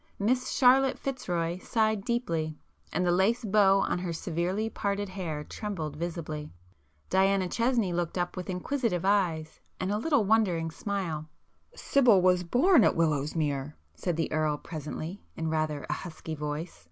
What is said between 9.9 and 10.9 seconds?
a little wondering